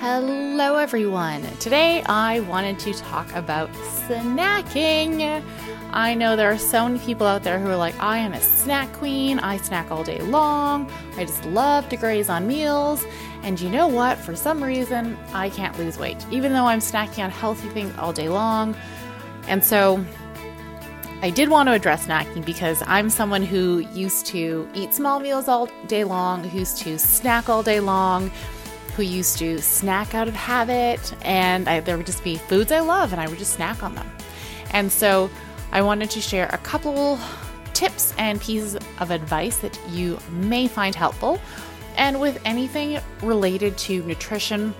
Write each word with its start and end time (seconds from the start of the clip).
Hello, 0.00 0.76
everyone. 0.76 1.42
Today 1.58 2.02
I 2.06 2.40
wanted 2.40 2.78
to 2.78 2.94
talk 2.94 3.30
about 3.34 3.70
snacking. 4.06 5.44
I 5.92 6.14
know 6.14 6.36
there 6.36 6.50
are 6.50 6.56
so 6.56 6.88
many 6.88 6.98
people 7.00 7.26
out 7.26 7.42
there 7.42 7.58
who 7.58 7.68
are 7.68 7.76
like, 7.76 7.94
I 8.00 8.16
am 8.16 8.32
a 8.32 8.40
snack 8.40 8.90
queen. 8.94 9.38
I 9.40 9.58
snack 9.58 9.90
all 9.90 10.02
day 10.02 10.22
long. 10.22 10.90
I 11.18 11.26
just 11.26 11.44
love 11.44 11.86
to 11.90 11.98
graze 11.98 12.30
on 12.30 12.46
meals. 12.46 13.04
And 13.42 13.60
you 13.60 13.68
know 13.68 13.88
what? 13.88 14.16
For 14.16 14.34
some 14.34 14.64
reason, 14.64 15.18
I 15.34 15.50
can't 15.50 15.78
lose 15.78 15.98
weight, 15.98 16.24
even 16.30 16.54
though 16.54 16.64
I'm 16.64 16.80
snacking 16.80 17.22
on 17.22 17.28
healthy 17.28 17.68
things 17.68 17.94
all 17.98 18.14
day 18.14 18.30
long. 18.30 18.74
And 19.48 19.62
so 19.62 20.02
I 21.20 21.28
did 21.28 21.50
want 21.50 21.68
to 21.68 21.74
address 21.74 22.06
snacking 22.06 22.46
because 22.46 22.82
I'm 22.86 23.10
someone 23.10 23.42
who 23.42 23.80
used 23.92 24.24
to 24.28 24.66
eat 24.72 24.94
small 24.94 25.20
meals 25.20 25.46
all 25.46 25.68
day 25.88 26.04
long, 26.04 26.50
used 26.52 26.78
to 26.78 26.98
snack 26.98 27.50
all 27.50 27.62
day 27.62 27.80
long 27.80 28.30
who 29.00 29.06
used 29.06 29.38
to 29.38 29.58
snack 29.62 30.14
out 30.14 30.28
of 30.28 30.34
habit, 30.34 31.14
and 31.22 31.66
I, 31.66 31.80
there 31.80 31.96
would 31.96 32.04
just 32.04 32.22
be 32.22 32.36
foods 32.36 32.70
I 32.70 32.80
love, 32.80 33.12
and 33.12 33.20
I 33.20 33.28
would 33.28 33.38
just 33.38 33.54
snack 33.54 33.82
on 33.82 33.94
them. 33.94 34.06
And 34.72 34.92
so 34.92 35.30
I 35.72 35.80
wanted 35.80 36.10
to 36.10 36.20
share 36.20 36.50
a 36.52 36.58
couple 36.58 37.18
tips 37.72 38.12
and 38.18 38.38
pieces 38.38 38.76
of 38.98 39.10
advice 39.10 39.56
that 39.58 39.80
you 39.88 40.18
may 40.30 40.68
find 40.68 40.94
helpful. 40.94 41.40
And 41.96 42.20
with 42.20 42.42
anything 42.44 43.00
related 43.22 43.78
to 43.78 44.02
nutrition, 44.02 44.74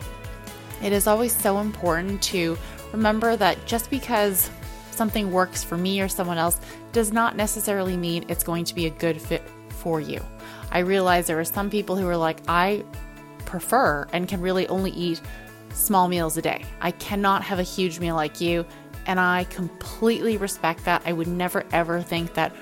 it 0.82 0.92
is 0.92 1.06
always 1.06 1.34
so 1.34 1.58
important 1.58 2.20
to 2.24 2.58
remember 2.92 3.36
that 3.36 3.64
just 3.64 3.88
because 3.88 4.50
something 4.90 5.32
works 5.32 5.64
for 5.64 5.78
me 5.78 6.02
or 6.02 6.08
someone 6.08 6.36
else 6.36 6.60
does 6.92 7.10
not 7.10 7.36
necessarily 7.36 7.96
mean 7.96 8.26
it's 8.28 8.44
going 8.44 8.66
to 8.66 8.74
be 8.74 8.84
a 8.84 8.90
good 8.90 9.18
fit 9.18 9.42
for 9.70 9.98
you. 9.98 10.20
I 10.70 10.80
realize 10.80 11.26
there 11.26 11.40
are 11.40 11.44
some 11.44 11.70
people 11.70 11.96
who 11.96 12.06
are 12.06 12.18
like, 12.18 12.40
I 12.46 12.84
prefer 13.50 14.06
and 14.12 14.28
can 14.28 14.40
really 14.40 14.66
only 14.68 14.92
eat 14.92 15.20
small 15.74 16.08
meals 16.08 16.36
a 16.36 16.42
day. 16.42 16.64
I 16.80 16.92
cannot 16.92 17.42
have 17.42 17.58
a 17.58 17.64
huge 17.64 17.98
meal 17.98 18.14
like 18.14 18.40
you, 18.40 18.64
and 19.06 19.18
I 19.18 19.44
completely 19.44 20.36
respect 20.36 20.84
that. 20.84 21.02
I 21.04 21.12
would 21.12 21.26
never 21.26 21.64
ever 21.72 22.00
think 22.00 22.34
that 22.34 22.54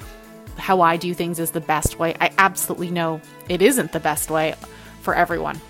how 0.57 0.81
I 0.81 0.97
do 0.97 1.15
things 1.15 1.39
is 1.39 1.51
the 1.51 1.61
best 1.61 1.99
way. 1.99 2.17
I 2.21 2.33
absolutely 2.39 2.91
know 2.91 3.21
it 3.49 3.63
isn't 3.63 3.93
the 3.93 4.01
best 4.01 4.31
way 4.31 4.55
for 5.03 5.15
everyone. 5.15 5.61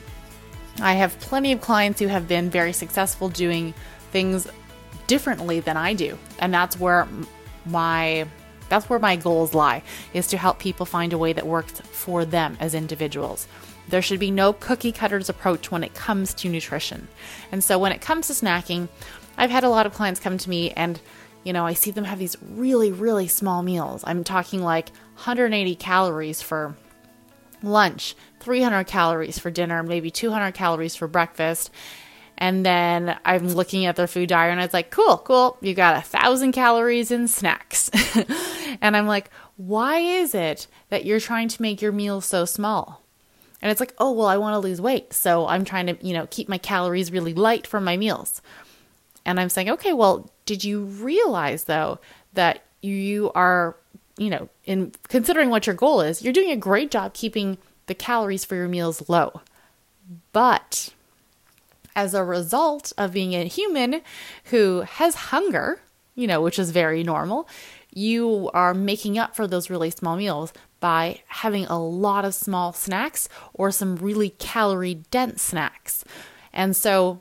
I 0.81 0.95
have 0.95 1.19
plenty 1.19 1.53
of 1.53 1.61
clients 1.61 2.01
who 2.01 2.07
have 2.07 2.29
been 2.29 2.49
very 2.49 2.73
successful 2.73 3.29
doing 3.29 3.75
things 4.13 4.47
differently 5.09 5.59
than 5.61 5.77
I 5.77 5.95
do, 5.95 6.17
and 6.39 6.55
that's 6.55 6.79
where 6.79 7.09
my 7.67 8.27
that's 8.69 8.89
where 8.89 8.99
my 8.99 9.17
goals 9.17 9.55
lie 9.55 9.83
is 10.13 10.29
to 10.29 10.37
help 10.37 10.59
people 10.59 10.87
find 10.87 11.13
a 11.13 11.19
way 11.19 11.33
that 11.33 11.47
works 11.47 11.81
for 11.81 12.25
them 12.25 12.57
as 12.61 12.75
individuals. 12.75 13.49
There 13.89 14.03
should 14.03 14.21
be 14.21 14.31
no 14.31 14.53
cookie 14.53 14.93
cutters 14.93 15.29
approach 15.29 15.71
when 15.71 15.85
it 15.85 15.95
comes 15.95 16.35
to 16.35 16.49
nutrition. 16.49 17.09
And 17.53 17.63
so 17.65 17.79
when 17.79 17.93
it 17.93 18.01
comes 18.01 18.27
to 18.27 18.33
snacking, 18.33 18.89
I've 19.37 19.51
had 19.51 19.65
a 19.65 19.69
lot 19.69 19.87
of 19.87 19.95
clients 19.95 20.21
come 20.21 20.39
to 20.39 20.51
me 20.51 20.71
and 20.73 21.01
you 21.45 21.53
know, 21.53 21.65
I 21.65 21.73
see 21.73 21.93
them 21.93 22.05
have 22.05 22.19
these 22.19 22.37
really 22.43 22.93
really 22.93 23.29
small 23.29 23.63
meals. 23.63 24.03
I'm 24.07 24.25
talking 24.25 24.63
like 24.63 24.91
180 25.15 25.77
calories 25.77 26.43
for 26.43 26.77
lunch, 27.63 28.15
300 28.41 28.85
calories 28.85 29.39
for 29.39 29.51
dinner, 29.51 29.83
maybe 29.83 30.11
200 30.11 30.53
calories 30.53 30.97
for 30.97 31.09
breakfast. 31.09 31.71
And 32.37 32.65
then 32.65 33.19
I'm 33.25 33.49
looking 33.49 33.87
at 33.87 33.97
their 33.97 34.07
food 34.07 34.29
diary 34.29 34.53
and 34.53 34.61
I 34.61 34.69
like, 34.73 34.91
cool, 34.91 35.19
cool. 35.19 35.57
You 35.61 35.75
got 35.75 35.97
a 35.97 36.03
thousand 36.03 36.53
calories 36.53 37.11
in 37.11 37.27
snacks. 37.27 37.91
and 38.81 38.97
I'm 38.97 39.09
like, 39.09 39.31
why 39.57 39.99
is 39.99 40.37
it 40.37 40.69
that 40.89 41.05
you're 41.05 41.19
trying 41.19 41.49
to 41.49 41.63
make 41.63 41.83
your 41.83 41.91
meals 41.91 42.27
so 42.27 42.45
small? 42.45 43.03
And 43.61 43.71
it's 43.71 43.81
like, 43.81 43.95
oh, 43.99 44.13
well, 44.13 44.29
I 44.29 44.37
want 44.37 44.55
to 44.55 44.59
lose 44.59 44.81
weight. 44.81 45.13
So 45.13 45.47
I'm 45.47 45.65
trying 45.65 45.87
to, 45.87 46.07
you 46.07 46.15
know, 46.15 46.29
keep 46.31 46.49
my 46.49 46.59
calories 46.59 47.11
really 47.11 47.35
light 47.35 47.67
for 47.67 47.81
my 47.81 47.97
meals. 47.97 48.41
And 49.25 49.41
I'm 49.41 49.49
saying, 49.49 49.71
okay, 49.71 49.93
well, 49.93 50.31
did 50.47 50.65
you 50.65 50.85
realize 50.85 51.65
though 51.65 51.99
that 52.35 52.65
you 52.81 53.33
are, 53.35 53.77
you 54.17 54.31
know, 54.31 54.49
in 54.65 54.93
considering 55.09 55.51
what 55.51 55.67
your 55.67 55.75
goal 55.75 56.01
is, 56.01 56.23
you're 56.23 56.33
doing 56.33 56.51
a 56.51 56.57
great 56.57 56.91
job 56.91 57.15
keeping 57.15 57.59
the 57.87 57.95
calories 57.95 58.45
for 58.45 58.55
your 58.55 58.69
meals 58.69 59.09
low. 59.09 59.41
But 60.33 60.95
as 61.97 62.15
a 62.15 62.23
result 62.23 62.93
of 62.97 63.13
being 63.13 63.35
a 63.35 63.45
human 63.45 64.03
who 64.45 64.83
has 64.83 65.15
hunger, 65.17 65.81
you 66.15 66.27
know, 66.27 66.41
which 66.41 66.59
is 66.59 66.71
very 66.71 67.03
normal, 67.03 67.49
you 67.99 68.49
are 68.55 68.73
making 68.75 69.19
up 69.19 69.35
for 69.35 69.47
those 69.47 69.69
really 69.69 69.91
small 69.91 70.17
meals 70.17 70.53
by 70.79 71.21
having 71.27 71.67
a 71.67 71.83
lot 71.83 72.25
of 72.25 72.35
small 72.35 72.73
snacks 72.73 73.29
or 73.53 73.73
some 73.73 73.97
really 73.97 74.31
calorie 74.31 75.03
dense 75.11 75.43
snacks. 75.43 76.05
And 76.53 76.77
so, 76.77 77.21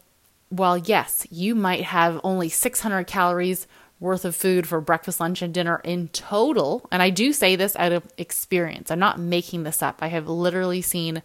while 0.50 0.78
yes, 0.78 1.26
you 1.32 1.56
might 1.56 1.84
have 1.84 2.22
only 2.24 2.48
600 2.48 3.06
calories 3.06 3.68
worth 4.00 4.24
of 4.24 4.36
food 4.36 4.68
for 4.68 4.80
breakfast, 4.80 5.20
lunch, 5.20 5.42
and 5.42 5.52
dinner 5.52 5.82
in 5.84 6.10
total, 6.10 6.88
and 6.92 7.02
I 7.02 7.10
do 7.10 7.34
say 7.34 7.56
this 7.56 7.76
out 7.78 7.92
of 7.92 8.04
experience, 8.18 8.92
I'm 8.92 9.00
not 9.00 9.20
making 9.20 9.64
this 9.64 9.82
up. 9.82 9.98
I 10.02 10.08
have 10.08 10.30
literally 10.30 10.84
seen 10.84 11.24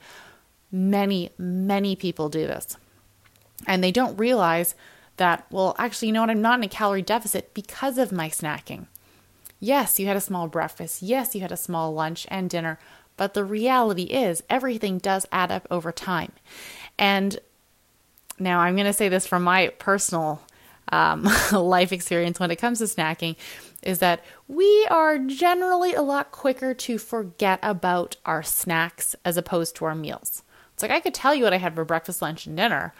many, 0.72 1.30
many 1.36 1.94
people 1.94 2.30
do 2.30 2.46
this. 2.46 2.78
And 3.66 3.84
they 3.84 3.92
don't 3.92 4.16
realize 4.16 4.74
that, 5.18 5.46
well, 5.50 5.76
actually, 5.78 6.08
you 6.08 6.14
know 6.14 6.22
what? 6.22 6.30
I'm 6.30 6.40
not 6.40 6.58
in 6.58 6.64
a 6.64 6.68
calorie 6.68 7.02
deficit 7.02 7.52
because 7.52 7.98
of 7.98 8.10
my 8.10 8.30
snacking. 8.30 8.86
Yes, 9.64 10.00
you 10.00 10.08
had 10.08 10.16
a 10.16 10.20
small 10.20 10.48
breakfast. 10.48 11.02
Yes, 11.02 11.36
you 11.36 11.40
had 11.40 11.52
a 11.52 11.56
small 11.56 11.94
lunch 11.94 12.26
and 12.28 12.50
dinner. 12.50 12.80
But 13.16 13.34
the 13.34 13.44
reality 13.44 14.02
is, 14.02 14.42
everything 14.50 14.98
does 14.98 15.24
add 15.30 15.52
up 15.52 15.68
over 15.70 15.92
time. 15.92 16.32
And 16.98 17.38
now 18.40 18.58
I'm 18.58 18.74
going 18.74 18.88
to 18.88 18.92
say 18.92 19.08
this 19.08 19.24
from 19.24 19.44
my 19.44 19.68
personal 19.78 20.42
um, 20.90 21.28
life 21.52 21.92
experience 21.92 22.40
when 22.40 22.50
it 22.50 22.56
comes 22.56 22.80
to 22.80 22.86
snacking 22.86 23.36
is 23.84 24.00
that 24.00 24.24
we 24.48 24.84
are 24.90 25.16
generally 25.18 25.94
a 25.94 26.02
lot 26.02 26.32
quicker 26.32 26.74
to 26.74 26.98
forget 26.98 27.60
about 27.62 28.16
our 28.26 28.42
snacks 28.42 29.14
as 29.24 29.36
opposed 29.36 29.76
to 29.76 29.84
our 29.84 29.94
meals. 29.94 30.42
It's 30.74 30.82
like 30.82 30.90
I 30.90 30.98
could 30.98 31.14
tell 31.14 31.36
you 31.36 31.44
what 31.44 31.54
I 31.54 31.58
had 31.58 31.76
for 31.76 31.84
breakfast, 31.84 32.20
lunch, 32.20 32.46
and 32.46 32.56
dinner, 32.56 32.94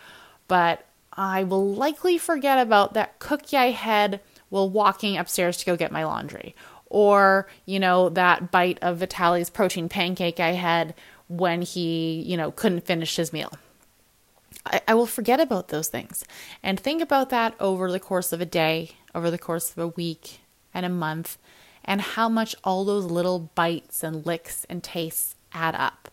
but 0.47 0.87
I 1.13 1.43
will 1.43 1.69
likely 1.75 2.19
forget 2.19 2.61
about 2.61 2.95
that 2.95 3.19
cookie 3.19 3.57
I 3.57 3.73
had 3.73 4.21
while 4.53 4.69
walking 4.69 5.17
upstairs 5.17 5.57
to 5.57 5.65
go 5.65 5.77
get 5.79 5.91
my 5.91 6.05
laundry. 6.05 6.55
Or, 6.91 7.49
you 7.65 7.81
know, 7.81 8.11
that 8.11 8.51
bite 8.51 8.79
of 8.83 8.99
Vitaly's 8.99 9.49
protein 9.49 9.89
pancake 9.89 10.41
I 10.41 10.51
had 10.51 10.93
when 11.27 11.63
he, 11.63 12.21
you 12.21 12.37
know, 12.37 12.51
couldn't 12.51 12.85
finish 12.85 13.17
his 13.17 13.33
meal. 13.33 13.51
I, 14.67 14.83
I 14.89 14.93
will 14.93 15.07
forget 15.07 15.41
about 15.41 15.69
those 15.69 15.89
things. 15.89 16.23
And 16.63 16.79
think 16.79 17.01
about 17.01 17.31
that 17.31 17.55
over 17.59 17.91
the 17.91 17.99
course 17.99 18.31
of 18.31 18.43
a 18.43 18.47
day, 18.47 18.91
over 19.15 19.31
the 19.31 19.39
course 19.39 19.71
of 19.71 19.79
a 19.79 19.89
week 19.89 20.41
and 20.75 20.85
a 20.85 20.91
month, 20.91 21.39
and 21.83 22.03
how 22.03 22.29
much 22.29 22.55
all 22.63 22.85
those 22.85 23.07
little 23.07 23.51
bites 23.55 24.05
and 24.05 24.27
licks 24.27 24.67
and 24.69 24.83
tastes 24.83 25.35
add 25.55 25.75
up. 25.75 26.11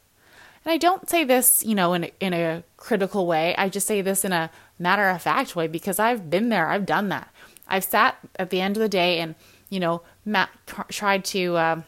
And 0.63 0.71
I 0.71 0.77
don't 0.77 1.09
say 1.09 1.25
this, 1.25 1.61
you 1.65 1.75
know, 1.75 1.91
in 1.91 2.05
a, 2.05 2.11
in 2.21 2.33
a 2.33 2.63
critical 2.77 3.27
way. 3.27 3.53
I 3.57 3.67
just 3.67 3.85
say 3.85 4.01
this 4.01 4.23
in 4.23 4.31
a 4.31 4.49
matter 4.79 5.09
of 5.09 5.21
fact 5.21 5.57
way 5.57 5.67
because 5.67 5.99
I've 5.99 6.29
been 6.29 6.47
there. 6.47 6.69
I've 6.69 6.85
done 6.85 7.09
that. 7.09 7.27
I've 7.69 7.83
sat 7.83 8.17
at 8.37 8.49
the 8.49 8.61
end 8.61 8.75
of 8.77 8.81
the 8.81 8.89
day 8.89 9.19
and, 9.19 9.35
you 9.69 9.79
know, 9.79 10.01
ma- 10.25 10.47
tried 10.89 11.23
to 11.25 11.55
uh, 11.55 11.81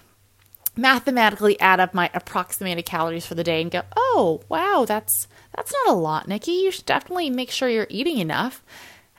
mathematically 0.75 1.59
add 1.59 1.79
up 1.79 1.93
my 1.93 2.09
approximated 2.13 2.85
calories 2.85 3.25
for 3.25 3.35
the 3.35 3.43
day 3.43 3.61
and 3.61 3.71
go, 3.71 3.81
oh, 3.95 4.41
wow, 4.47 4.85
that's 4.87 5.27
that's 5.55 5.73
not 5.73 5.93
a 5.93 5.97
lot, 5.97 6.27
Nikki. 6.27 6.51
You 6.51 6.71
should 6.71 6.85
definitely 6.85 7.29
make 7.29 7.51
sure 7.51 7.67
you're 7.67 7.87
eating 7.89 8.19
enough. 8.19 8.63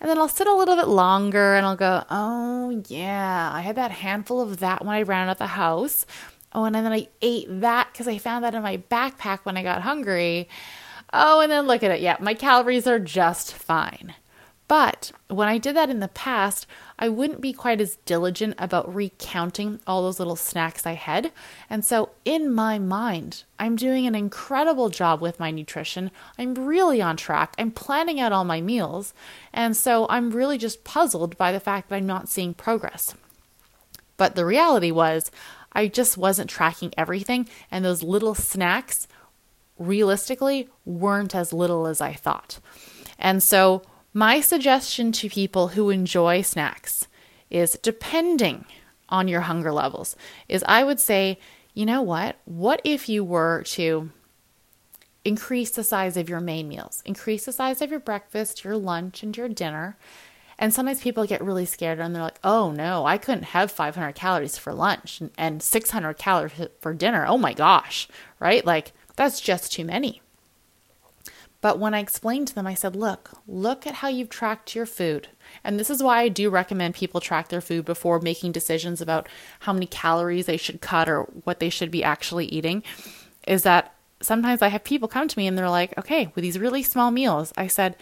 And 0.00 0.10
then 0.10 0.18
I'll 0.18 0.28
sit 0.28 0.48
a 0.48 0.54
little 0.54 0.74
bit 0.74 0.88
longer 0.88 1.54
and 1.54 1.64
I'll 1.64 1.76
go, 1.76 2.04
oh, 2.10 2.82
yeah, 2.88 3.50
I 3.52 3.60
had 3.60 3.76
that 3.76 3.92
handful 3.92 4.40
of 4.40 4.58
that 4.58 4.84
when 4.84 4.94
I 4.94 5.02
ran 5.02 5.28
out 5.28 5.38
the 5.38 5.46
house. 5.46 6.06
Oh, 6.52 6.64
and 6.64 6.74
then 6.74 6.86
I 6.86 7.08
ate 7.20 7.46
that 7.60 7.88
because 7.92 8.08
I 8.08 8.18
found 8.18 8.44
that 8.44 8.54
in 8.54 8.62
my 8.62 8.78
backpack 8.78 9.40
when 9.44 9.56
I 9.56 9.62
got 9.62 9.82
hungry. 9.82 10.48
Oh, 11.12 11.40
and 11.40 11.52
then 11.52 11.66
look 11.66 11.82
at 11.82 11.90
it. 11.90 12.00
Yeah, 12.00 12.16
my 12.18 12.34
calories 12.34 12.86
are 12.86 12.98
just 12.98 13.52
fine. 13.52 14.14
But 14.68 15.12
when 15.28 15.48
I 15.48 15.58
did 15.58 15.76
that 15.76 15.90
in 15.90 16.00
the 16.00 16.08
past, 16.08 16.66
I 16.98 17.08
wouldn't 17.08 17.40
be 17.40 17.52
quite 17.52 17.80
as 17.80 17.96
diligent 18.06 18.54
about 18.58 18.94
recounting 18.94 19.80
all 19.86 20.02
those 20.02 20.18
little 20.18 20.36
snacks 20.36 20.86
I 20.86 20.92
had. 20.92 21.30
And 21.68 21.84
so, 21.84 22.10
in 22.24 22.50
my 22.50 22.78
mind, 22.78 23.44
I'm 23.58 23.76
doing 23.76 24.06
an 24.06 24.14
incredible 24.14 24.88
job 24.88 25.20
with 25.20 25.40
my 25.40 25.50
nutrition. 25.50 26.10
I'm 26.38 26.54
really 26.54 27.02
on 27.02 27.16
track. 27.16 27.54
I'm 27.58 27.70
planning 27.70 28.18
out 28.18 28.32
all 28.32 28.44
my 28.44 28.60
meals. 28.60 29.12
And 29.52 29.76
so, 29.76 30.06
I'm 30.08 30.30
really 30.30 30.58
just 30.58 30.84
puzzled 30.84 31.36
by 31.36 31.52
the 31.52 31.60
fact 31.60 31.88
that 31.88 31.96
I'm 31.96 32.06
not 32.06 32.28
seeing 32.28 32.54
progress. 32.54 33.14
But 34.16 34.36
the 34.36 34.46
reality 34.46 34.90
was, 34.90 35.30
I 35.72 35.88
just 35.88 36.16
wasn't 36.16 36.48
tracking 36.48 36.94
everything. 36.96 37.48
And 37.70 37.84
those 37.84 38.02
little 38.02 38.34
snacks, 38.34 39.06
realistically, 39.78 40.68
weren't 40.86 41.34
as 41.34 41.52
little 41.52 41.86
as 41.86 42.00
I 42.00 42.12
thought. 42.14 42.58
And 43.18 43.42
so, 43.42 43.82
my 44.12 44.40
suggestion 44.40 45.12
to 45.12 45.28
people 45.28 45.68
who 45.68 45.90
enjoy 45.90 46.42
snacks 46.42 47.06
is 47.50 47.78
depending 47.82 48.64
on 49.08 49.28
your 49.28 49.42
hunger 49.42 49.72
levels, 49.72 50.16
is 50.48 50.64
I 50.66 50.84
would 50.84 51.00
say, 51.00 51.38
you 51.74 51.86
know 51.86 52.02
what? 52.02 52.36
What 52.44 52.80
if 52.84 53.08
you 53.08 53.24
were 53.24 53.62
to 53.64 54.10
increase 55.24 55.70
the 55.70 55.84
size 55.84 56.16
of 56.16 56.28
your 56.28 56.40
main 56.40 56.68
meals, 56.68 57.02
increase 57.04 57.44
the 57.44 57.52
size 57.52 57.80
of 57.80 57.90
your 57.90 58.00
breakfast, 58.00 58.64
your 58.64 58.76
lunch, 58.76 59.22
and 59.22 59.36
your 59.36 59.48
dinner. 59.48 59.96
And 60.58 60.72
sometimes 60.72 61.00
people 61.00 61.26
get 61.26 61.42
really 61.42 61.64
scared 61.64 61.98
and 61.98 62.14
they're 62.14 62.22
like, 62.22 62.38
oh 62.44 62.70
no, 62.72 63.06
I 63.06 63.18
couldn't 63.18 63.44
have 63.44 63.70
500 63.70 64.14
calories 64.14 64.58
for 64.58 64.72
lunch 64.72 65.22
and 65.38 65.62
600 65.62 66.18
calories 66.18 66.68
for 66.80 66.94
dinner. 66.94 67.26
Oh 67.26 67.38
my 67.38 67.52
gosh, 67.52 68.08
right? 68.38 68.64
Like, 68.64 68.92
that's 69.16 69.40
just 69.40 69.72
too 69.72 69.84
many. 69.84 70.22
But 71.62 71.78
when 71.78 71.94
I 71.94 72.00
explained 72.00 72.48
to 72.48 72.54
them, 72.54 72.66
I 72.66 72.74
said, 72.74 72.96
look, 72.96 73.30
look 73.46 73.86
at 73.86 73.94
how 73.94 74.08
you've 74.08 74.28
tracked 74.28 74.74
your 74.74 74.84
food. 74.84 75.28
And 75.62 75.78
this 75.78 75.90
is 75.90 76.02
why 76.02 76.20
I 76.20 76.28
do 76.28 76.50
recommend 76.50 76.96
people 76.96 77.20
track 77.20 77.48
their 77.48 77.60
food 77.60 77.84
before 77.84 78.18
making 78.18 78.50
decisions 78.50 79.00
about 79.00 79.28
how 79.60 79.72
many 79.72 79.86
calories 79.86 80.46
they 80.46 80.56
should 80.56 80.80
cut 80.80 81.08
or 81.08 81.22
what 81.44 81.60
they 81.60 81.70
should 81.70 81.92
be 81.92 82.02
actually 82.02 82.46
eating. 82.46 82.82
Is 83.46 83.62
that 83.62 83.94
sometimes 84.20 84.60
I 84.60 84.68
have 84.68 84.82
people 84.82 85.06
come 85.06 85.28
to 85.28 85.38
me 85.38 85.46
and 85.46 85.56
they're 85.56 85.70
like, 85.70 85.96
okay, 85.96 86.32
with 86.34 86.42
these 86.42 86.58
really 86.58 86.82
small 86.82 87.12
meals, 87.12 87.52
I 87.56 87.68
said, 87.68 87.94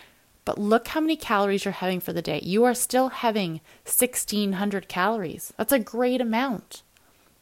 but 0.46 0.58
look 0.58 0.88
how 0.88 1.00
many 1.00 1.16
calories 1.16 1.66
you're 1.66 1.72
having 1.72 2.00
for 2.00 2.14
the 2.14 2.22
day. 2.22 2.40
You 2.42 2.64
are 2.64 2.74
still 2.74 3.10
having 3.10 3.60
1600 3.84 4.88
calories. 4.88 5.52
That's 5.58 5.72
a 5.72 5.78
great 5.78 6.22
amount. 6.22 6.82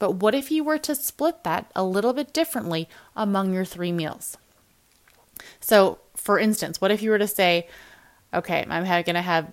But 0.00 0.16
what 0.16 0.34
if 0.34 0.50
you 0.50 0.64
were 0.64 0.78
to 0.78 0.96
split 0.96 1.44
that 1.44 1.70
a 1.76 1.84
little 1.84 2.12
bit 2.12 2.32
differently 2.32 2.88
among 3.14 3.54
your 3.54 3.64
three 3.64 3.92
meals? 3.92 4.36
So, 5.60 5.98
for 6.18 6.38
instance, 6.38 6.80
what 6.80 6.90
if 6.90 7.02
you 7.02 7.10
were 7.10 7.18
to 7.18 7.28
say, 7.28 7.68
okay, 8.34 8.66
I'm 8.68 8.84
going 8.84 9.14
to 9.14 9.22
have, 9.22 9.52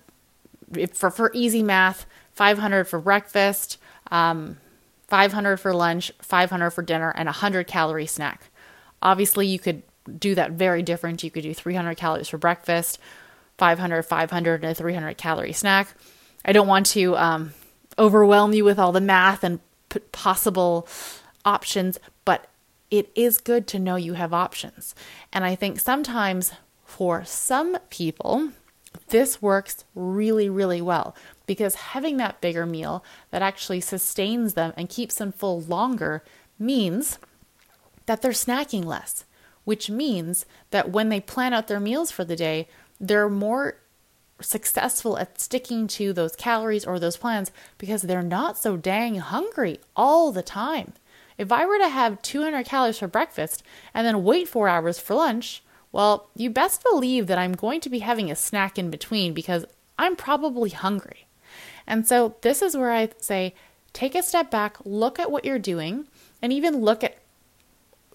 for, 0.92 1.10
for 1.10 1.30
easy 1.32 1.62
math, 1.62 2.06
500 2.32 2.84
for 2.84 3.00
breakfast, 3.00 3.78
um, 4.10 4.58
500 5.08 5.56
for 5.58 5.72
lunch, 5.72 6.12
500 6.20 6.70
for 6.70 6.82
dinner, 6.82 7.12
and 7.16 7.28
a 7.28 7.32
100 7.32 7.66
calorie 7.66 8.06
snack. 8.06 8.50
Obviously, 9.00 9.46
you 9.46 9.58
could 9.58 9.82
do 10.18 10.34
that 10.34 10.52
very 10.52 10.82
different. 10.82 11.22
You 11.22 11.30
could 11.30 11.42
do 11.42 11.54
300 11.54 11.96
calories 11.96 12.28
for 12.28 12.38
breakfast, 12.38 12.98
500, 13.58 14.02
500, 14.02 14.62
and 14.62 14.72
a 14.72 14.74
300 14.74 15.16
calorie 15.16 15.52
snack. 15.52 15.94
I 16.44 16.52
don't 16.52 16.68
want 16.68 16.86
to 16.86 17.16
um, 17.16 17.54
overwhelm 17.98 18.52
you 18.52 18.64
with 18.64 18.78
all 18.78 18.92
the 18.92 19.00
math 19.00 19.44
and 19.44 19.60
p- 19.88 20.00
possible 20.12 20.88
options, 21.44 21.98
it 22.90 23.10
is 23.14 23.38
good 23.38 23.66
to 23.68 23.78
know 23.78 23.96
you 23.96 24.14
have 24.14 24.32
options. 24.32 24.94
And 25.32 25.44
I 25.44 25.54
think 25.54 25.80
sometimes 25.80 26.52
for 26.84 27.24
some 27.24 27.78
people, 27.90 28.50
this 29.08 29.42
works 29.42 29.84
really, 29.94 30.48
really 30.48 30.80
well 30.80 31.14
because 31.46 31.74
having 31.74 32.16
that 32.16 32.40
bigger 32.40 32.66
meal 32.66 33.04
that 33.30 33.42
actually 33.42 33.80
sustains 33.80 34.54
them 34.54 34.72
and 34.76 34.88
keeps 34.88 35.16
them 35.16 35.32
full 35.32 35.60
longer 35.60 36.22
means 36.58 37.18
that 38.06 38.22
they're 38.22 38.32
snacking 38.32 38.84
less, 38.84 39.24
which 39.64 39.90
means 39.90 40.46
that 40.70 40.90
when 40.90 41.08
they 41.08 41.20
plan 41.20 41.52
out 41.52 41.66
their 41.68 41.80
meals 41.80 42.10
for 42.10 42.24
the 42.24 42.36
day, 42.36 42.68
they're 43.00 43.28
more 43.28 43.76
successful 44.40 45.18
at 45.18 45.40
sticking 45.40 45.86
to 45.86 46.12
those 46.12 46.36
calories 46.36 46.84
or 46.84 46.98
those 46.98 47.16
plans 47.16 47.50
because 47.78 48.02
they're 48.02 48.22
not 48.22 48.58
so 48.58 48.76
dang 48.76 49.16
hungry 49.16 49.80
all 49.94 50.30
the 50.30 50.42
time. 50.42 50.92
If 51.38 51.52
I 51.52 51.66
were 51.66 51.78
to 51.78 51.88
have 51.88 52.22
200 52.22 52.64
calories 52.64 52.98
for 52.98 53.08
breakfast 53.08 53.62
and 53.92 54.06
then 54.06 54.24
wait 54.24 54.48
four 54.48 54.68
hours 54.68 54.98
for 54.98 55.14
lunch, 55.14 55.62
well, 55.92 56.28
you 56.34 56.50
best 56.50 56.82
believe 56.82 57.26
that 57.26 57.38
I'm 57.38 57.52
going 57.52 57.80
to 57.80 57.90
be 57.90 58.00
having 58.00 58.30
a 58.30 58.36
snack 58.36 58.78
in 58.78 58.90
between 58.90 59.34
because 59.34 59.64
I'm 59.98 60.16
probably 60.16 60.70
hungry. 60.70 61.26
And 61.86 62.06
so, 62.06 62.34
this 62.42 62.62
is 62.62 62.76
where 62.76 62.92
I 62.92 63.10
say 63.18 63.54
take 63.92 64.14
a 64.14 64.22
step 64.22 64.50
back, 64.50 64.76
look 64.84 65.18
at 65.18 65.30
what 65.30 65.44
you're 65.44 65.58
doing, 65.58 66.06
and 66.42 66.52
even 66.52 66.80
look 66.82 67.02
at 67.04 67.18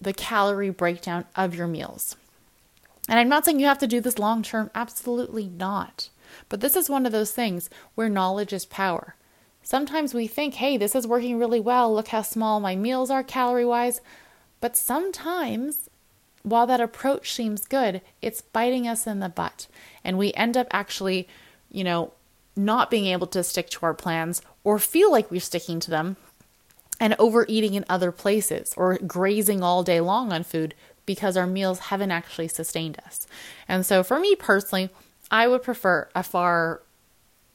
the 0.00 0.12
calorie 0.12 0.70
breakdown 0.70 1.24
of 1.34 1.54
your 1.54 1.66
meals. 1.66 2.16
And 3.08 3.18
I'm 3.18 3.28
not 3.28 3.44
saying 3.44 3.58
you 3.58 3.66
have 3.66 3.78
to 3.78 3.86
do 3.86 4.00
this 4.00 4.18
long 4.18 4.42
term, 4.42 4.70
absolutely 4.74 5.48
not. 5.48 6.08
But 6.48 6.60
this 6.60 6.76
is 6.76 6.88
one 6.88 7.06
of 7.06 7.12
those 7.12 7.32
things 7.32 7.68
where 7.94 8.08
knowledge 8.08 8.52
is 8.52 8.64
power. 8.64 9.16
Sometimes 9.62 10.12
we 10.12 10.26
think, 10.26 10.54
hey, 10.54 10.76
this 10.76 10.94
is 10.94 11.06
working 11.06 11.38
really 11.38 11.60
well. 11.60 11.94
Look 11.94 12.08
how 12.08 12.22
small 12.22 12.60
my 12.60 12.76
meals 12.76 13.10
are 13.10 13.22
calorie 13.22 13.64
wise. 13.64 14.00
But 14.60 14.76
sometimes, 14.76 15.88
while 16.42 16.66
that 16.66 16.80
approach 16.80 17.32
seems 17.32 17.66
good, 17.66 18.00
it's 18.20 18.40
biting 18.40 18.86
us 18.86 19.06
in 19.06 19.20
the 19.20 19.28
butt. 19.28 19.66
And 20.04 20.18
we 20.18 20.32
end 20.34 20.56
up 20.56 20.66
actually, 20.72 21.28
you 21.70 21.84
know, 21.84 22.12
not 22.56 22.90
being 22.90 23.06
able 23.06 23.26
to 23.28 23.42
stick 23.42 23.70
to 23.70 23.86
our 23.86 23.94
plans 23.94 24.42
or 24.64 24.78
feel 24.78 25.10
like 25.10 25.30
we're 25.30 25.40
sticking 25.40 25.80
to 25.80 25.90
them 25.90 26.16
and 27.00 27.16
overeating 27.18 27.74
in 27.74 27.84
other 27.88 28.12
places 28.12 28.74
or 28.76 28.98
grazing 28.98 29.62
all 29.62 29.82
day 29.82 30.00
long 30.00 30.32
on 30.32 30.44
food 30.44 30.74
because 31.06 31.36
our 31.36 31.46
meals 31.46 31.78
haven't 31.78 32.10
actually 32.10 32.48
sustained 32.48 32.98
us. 33.06 33.26
And 33.66 33.84
so 33.84 34.02
for 34.02 34.20
me 34.20 34.36
personally, 34.36 34.90
I 35.30 35.48
would 35.48 35.62
prefer 35.62 36.08
a 36.14 36.22
far 36.22 36.82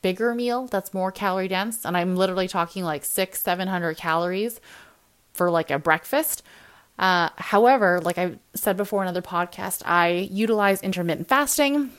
bigger 0.01 0.33
meal 0.35 0.67
that's 0.67 0.93
more 0.93 1.11
calorie 1.11 1.47
dense. 1.47 1.85
And 1.85 1.97
I'm 1.97 2.15
literally 2.15 2.47
talking 2.47 2.83
like 2.83 3.05
six, 3.05 3.41
700 3.41 3.97
calories 3.97 4.59
for 5.33 5.49
like 5.49 5.71
a 5.71 5.79
breakfast. 5.79 6.43
Uh, 6.99 7.29
however, 7.37 8.01
like 8.01 8.17
I 8.17 8.37
said 8.55 8.75
before 8.77 9.01
in 9.03 9.07
another 9.07 9.21
podcast, 9.21 9.83
I 9.85 10.29
utilize 10.31 10.81
intermittent 10.81 11.27
fasting 11.27 11.91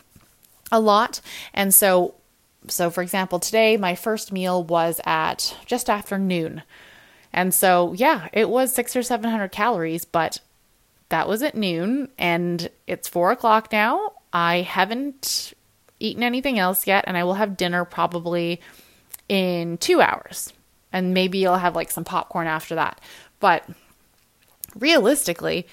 a 0.73 0.81
lot. 0.81 1.21
And 1.55 1.73
so, 1.75 2.15
so 2.67 2.91
for 2.91 3.03
example, 3.03 3.39
today 3.39 3.77
my 3.77 3.95
first 3.95 4.33
meal 4.33 4.63
was 4.65 5.01
at 5.05 5.57
just 5.67 5.89
after 5.89 6.19
noon. 6.19 6.63
And 7.33 7.55
so, 7.55 7.93
yeah, 7.93 8.29
it 8.33 8.49
was 8.49 8.75
six 8.75 8.97
or 8.97 9.03
700 9.03 9.53
calories, 9.53 10.05
but 10.05 10.41
that 11.11 11.29
was 11.29 11.43
at 11.43 11.55
noon 11.55 12.09
and 12.19 12.69
it's 12.87 13.09
four 13.09 13.31
o'clock 13.31 13.71
now. 13.73 14.13
I 14.33 14.63
haven't 14.63 15.55
eaten 16.01 16.23
anything 16.23 16.59
else 16.59 16.87
yet, 16.87 17.05
and 17.07 17.17
I 17.17 17.25
will 17.25 17.35
have 17.35 17.57
dinner 17.57 17.85
probably 17.85 18.61
in 19.29 19.79
two 19.79 20.01
hours. 20.01 20.53
And 20.93 21.13
maybe 21.13 21.47
I'll 21.47 21.59
have 21.59 21.77
like 21.77 21.91
some 21.91 22.05
popcorn 22.05 22.47
after 22.47 22.75
that. 22.77 23.01
But 23.41 23.69
realistically, 24.75 25.67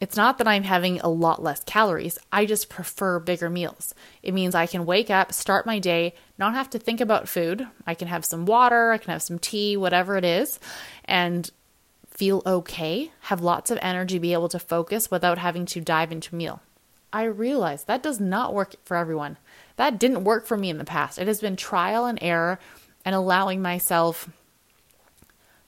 it's 0.00 0.16
not 0.16 0.38
that 0.38 0.48
I'm 0.48 0.62
having 0.62 0.98
a 1.00 1.08
lot 1.08 1.42
less 1.42 1.62
calories. 1.64 2.18
I 2.32 2.46
just 2.46 2.70
prefer 2.70 3.18
bigger 3.18 3.50
meals. 3.50 3.94
It 4.22 4.32
means 4.32 4.54
I 4.54 4.66
can 4.66 4.86
wake 4.86 5.10
up, 5.10 5.32
start 5.32 5.66
my 5.66 5.78
day, 5.78 6.14
not 6.38 6.54
have 6.54 6.70
to 6.70 6.78
think 6.78 7.02
about 7.02 7.28
food. 7.28 7.66
I 7.86 7.94
can 7.94 8.08
have 8.08 8.24
some 8.24 8.46
water, 8.46 8.92
I 8.92 8.98
can 8.98 9.12
have 9.12 9.22
some 9.22 9.38
tea, 9.38 9.76
whatever 9.76 10.16
it 10.16 10.24
is, 10.24 10.58
and 11.04 11.50
feel 12.08 12.42
okay, 12.46 13.12
have 13.22 13.42
lots 13.42 13.70
of 13.70 13.78
energy, 13.82 14.18
be 14.18 14.32
able 14.32 14.48
to 14.48 14.58
focus 14.58 15.10
without 15.10 15.38
having 15.38 15.66
to 15.66 15.80
dive 15.80 16.12
into 16.12 16.34
a 16.34 16.38
meal. 16.38 16.62
I 17.12 17.24
realize 17.24 17.84
that 17.84 18.02
does 18.02 18.20
not 18.20 18.54
work 18.54 18.76
for 18.84 18.96
everyone. 18.96 19.36
That 19.80 19.98
didn't 19.98 20.24
work 20.24 20.44
for 20.44 20.58
me 20.58 20.68
in 20.68 20.76
the 20.76 20.84
past. 20.84 21.18
It 21.18 21.26
has 21.26 21.40
been 21.40 21.56
trial 21.56 22.04
and 22.04 22.18
error 22.20 22.58
and 23.02 23.14
allowing 23.14 23.62
myself 23.62 24.28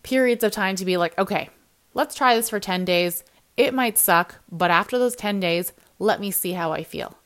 periods 0.02 0.44
of 0.44 0.52
time 0.52 0.76
to 0.76 0.84
be 0.84 0.98
like, 0.98 1.18
okay, 1.18 1.48
let's 1.94 2.14
try 2.14 2.36
this 2.36 2.50
for 2.50 2.60
10 2.60 2.84
days. 2.84 3.24
It 3.56 3.72
might 3.72 3.96
suck, 3.96 4.34
but 4.50 4.70
after 4.70 4.98
those 4.98 5.16
10 5.16 5.40
days, 5.40 5.72
let 5.98 6.20
me 6.20 6.30
see 6.30 6.52
how 6.52 6.72
I 6.72 6.84
feel. 6.84 7.16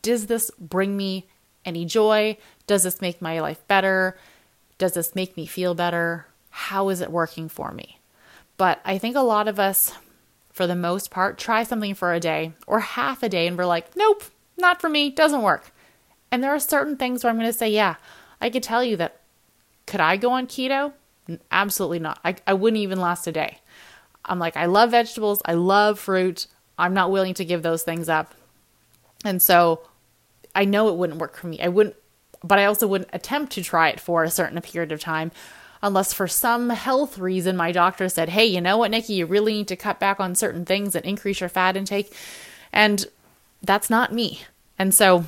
Does 0.00 0.26
this 0.26 0.50
bring 0.58 0.96
me 0.96 1.28
any 1.66 1.84
joy? 1.84 2.38
Does 2.66 2.84
this 2.84 3.02
make 3.02 3.20
my 3.20 3.42
life 3.42 3.62
better? 3.68 4.16
Does 4.78 4.94
this 4.94 5.14
make 5.14 5.36
me 5.36 5.44
feel 5.44 5.74
better? 5.74 6.28
How 6.48 6.88
is 6.88 7.02
it 7.02 7.12
working 7.12 7.50
for 7.50 7.72
me? 7.72 8.00
But 8.56 8.80
I 8.86 8.96
think 8.96 9.16
a 9.16 9.20
lot 9.20 9.48
of 9.48 9.60
us, 9.60 9.92
for 10.50 10.66
the 10.66 10.74
most 10.74 11.10
part, 11.10 11.36
try 11.36 11.62
something 11.62 11.94
for 11.94 12.14
a 12.14 12.20
day 12.20 12.54
or 12.66 12.80
half 12.80 13.22
a 13.22 13.28
day 13.28 13.46
and 13.46 13.58
we're 13.58 13.66
like, 13.66 13.94
nope, 13.94 14.24
not 14.56 14.80
for 14.80 14.88
me, 14.88 15.10
doesn't 15.10 15.42
work. 15.42 15.72
And 16.34 16.42
there 16.42 16.52
are 16.52 16.58
certain 16.58 16.96
things 16.96 17.22
where 17.22 17.30
I'm 17.30 17.38
going 17.38 17.48
to 17.48 17.56
say, 17.56 17.70
yeah, 17.70 17.94
I 18.40 18.50
could 18.50 18.64
tell 18.64 18.82
you 18.82 18.96
that 18.96 19.20
could 19.86 20.00
I 20.00 20.16
go 20.16 20.32
on 20.32 20.48
keto? 20.48 20.92
Absolutely 21.52 22.00
not. 22.00 22.18
I, 22.24 22.34
I 22.44 22.54
wouldn't 22.54 22.82
even 22.82 23.00
last 23.00 23.28
a 23.28 23.32
day. 23.32 23.58
I'm 24.24 24.40
like, 24.40 24.56
I 24.56 24.66
love 24.66 24.90
vegetables, 24.90 25.40
I 25.44 25.52
love 25.52 26.00
fruit. 26.00 26.48
I'm 26.76 26.92
not 26.92 27.12
willing 27.12 27.34
to 27.34 27.44
give 27.44 27.62
those 27.62 27.84
things 27.84 28.08
up. 28.08 28.34
And 29.24 29.40
so 29.40 29.82
I 30.56 30.64
know 30.64 30.88
it 30.88 30.96
wouldn't 30.96 31.20
work 31.20 31.36
for 31.36 31.46
me. 31.46 31.60
I 31.60 31.68
wouldn't, 31.68 31.94
but 32.42 32.58
I 32.58 32.64
also 32.64 32.88
wouldn't 32.88 33.10
attempt 33.12 33.52
to 33.52 33.62
try 33.62 33.90
it 33.90 34.00
for 34.00 34.24
a 34.24 34.30
certain 34.30 34.60
period 34.60 34.90
of 34.90 34.98
time 34.98 35.30
unless 35.84 36.12
for 36.12 36.26
some 36.26 36.70
health 36.70 37.16
reason 37.16 37.56
my 37.56 37.70
doctor 37.70 38.08
said, 38.08 38.30
hey, 38.30 38.46
you 38.46 38.60
know 38.60 38.76
what, 38.76 38.90
Nikki, 38.90 39.12
you 39.12 39.26
really 39.26 39.52
need 39.52 39.68
to 39.68 39.76
cut 39.76 40.00
back 40.00 40.18
on 40.18 40.34
certain 40.34 40.64
things 40.64 40.96
and 40.96 41.04
increase 41.04 41.38
your 41.38 41.48
fat 41.48 41.76
intake. 41.76 42.12
And 42.72 43.06
that's 43.62 43.88
not 43.88 44.12
me. 44.12 44.40
And 44.76 44.92
so 44.92 45.26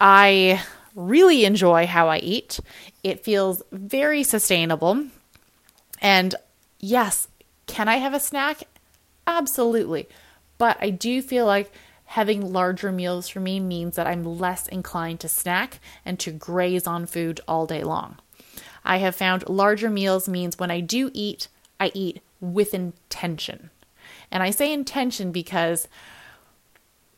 I 0.00 0.62
really 0.94 1.44
enjoy 1.44 1.86
how 1.86 2.08
I 2.08 2.18
eat. 2.18 2.60
It 3.02 3.24
feels 3.24 3.62
very 3.72 4.22
sustainable. 4.22 5.06
And 6.00 6.34
yes, 6.80 7.28
can 7.66 7.88
I 7.88 7.96
have 7.96 8.14
a 8.14 8.20
snack? 8.20 8.64
Absolutely. 9.26 10.08
But 10.56 10.78
I 10.80 10.90
do 10.90 11.22
feel 11.22 11.46
like 11.46 11.72
having 12.06 12.52
larger 12.52 12.90
meals 12.90 13.28
for 13.28 13.40
me 13.40 13.60
means 13.60 13.96
that 13.96 14.06
I'm 14.06 14.24
less 14.24 14.66
inclined 14.66 15.20
to 15.20 15.28
snack 15.28 15.78
and 16.04 16.18
to 16.20 16.30
graze 16.30 16.86
on 16.86 17.06
food 17.06 17.40
all 17.46 17.66
day 17.66 17.84
long. 17.84 18.16
I 18.84 18.98
have 18.98 19.14
found 19.14 19.48
larger 19.48 19.90
meals 19.90 20.28
means 20.28 20.58
when 20.58 20.70
I 20.70 20.80
do 20.80 21.10
eat, 21.12 21.48
I 21.78 21.92
eat 21.94 22.22
with 22.40 22.72
intention. 22.72 23.70
And 24.30 24.42
I 24.42 24.50
say 24.50 24.72
intention 24.72 25.32
because 25.32 25.88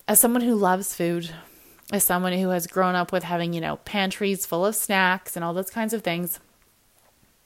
as 0.09 0.19
someone 0.21 0.43
who 0.43 0.55
loves 0.57 0.95
food, 0.95 1.31
as 1.93 2.05
someone 2.05 2.33
who 2.33 2.51
has 2.51 2.67
grown 2.67 2.95
up 2.95 3.13
with 3.13 3.25
having, 3.25 3.53
you 3.53 3.61
know, 3.61 3.77
pantries 3.85 4.47
full 4.47 4.65
of 4.65 4.77
snacks 4.77 5.37
and 5.37 5.45
all 5.45 5.55
those 5.55 5.71
kinds 5.71 5.93
of 5.93 6.03
things, 6.03 6.39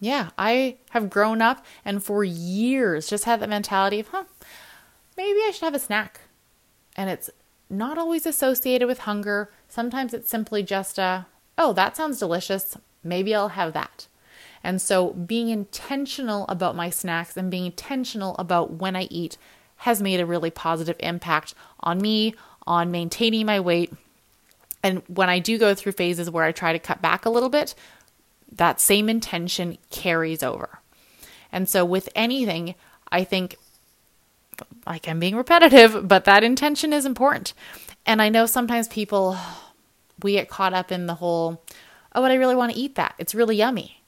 yeah, 0.01 0.31
I 0.37 0.77
have 0.91 1.09
grown 1.09 1.41
up 1.41 1.65
and 1.85 2.03
for 2.03 2.25
years 2.25 3.09
just 3.09 3.25
had 3.25 3.41
the 3.41 3.47
mentality 3.47 4.01
of, 4.01 4.09
huh, 4.09 4.25
maybe 5.17 5.39
I 5.39 5.51
should 5.53 5.65
have 5.65 5.75
a 5.75 5.79
snack. 5.79 6.21
And 6.97 7.09
it's 7.09 7.31
not 7.71 7.99
always 7.99 8.27
associated 8.27 8.87
with 8.87 9.01
hunger. 9.01 9.51
Sometimes 9.69 10.13
it's 10.13 10.29
simply 10.29 10.63
just 10.63 10.99
a, 10.99 11.27
oh, 11.57 11.73
that 11.73 11.97
sounds 11.97 12.19
delicious. 12.19 12.77
Maybe 13.03 13.35
I'll 13.35 13.49
have 13.49 13.73
that. 13.73 14.09
And 14.63 14.81
so 14.81 15.13
being 15.13 15.49
intentional 15.49 16.47
about 16.49 16.77
my 16.77 16.91
snacks 16.91 17.37
and 17.37 17.51
being 17.51 17.67
intentional 17.67 18.37
about 18.37 18.73
when 18.73 18.97
I 18.97 19.03
eat 19.05 19.37
has 19.79 20.01
made 20.01 20.21
a 20.21 20.27
really 20.27 20.51
positive 20.51 20.97
impact 21.01 21.55
on 21.81 21.99
me, 21.99 22.35
on 22.67 22.91
maintaining 22.91 23.47
my 23.47 23.61
weight. 23.61 23.93
And 24.85 25.03
when 25.09 25.31
I 25.31 25.39
do 25.39 25.59
go 25.59 25.75
through 25.75 25.93
phases 25.93 26.31
where 26.31 26.45
I 26.45 26.53
try 26.53 26.75
to 26.75 26.79
cut 26.79 27.01
back 27.01 27.25
a 27.25 27.31
little 27.31 27.49
bit, 27.49 27.75
that 28.53 28.81
same 28.81 29.09
intention 29.09 29.79
carries 29.91 30.43
over. 30.43 30.79
And 31.51 31.69
so 31.69 31.87
with 31.87 32.11
anything, 32.15 32.75
I 33.11 33.25
think 33.25 33.57
like 34.87 35.09
I'm 35.09 35.19
being 35.19 35.37
repetitive, 35.37 36.07
but 36.07 36.27
that 36.27 36.45
intention 36.45 36.93
is 36.93 37.07
important. 37.07 37.55
And 38.05 38.21
I 38.21 38.29
know 38.29 38.45
sometimes 38.45 38.87
people 38.87 39.39
we 40.23 40.33
get 40.33 40.51
caught 40.51 40.75
up 40.75 40.93
in 40.93 41.07
the 41.07 41.15
whole, 41.15 41.63
oh, 42.15 42.21
but 42.21 42.31
I 42.31 42.35
really 42.35 42.55
want 42.55 42.73
to 42.73 42.79
eat 42.79 42.95
that. 42.97 43.15
It's 43.19 43.35
really 43.35 43.57
yummy. 43.57 44.03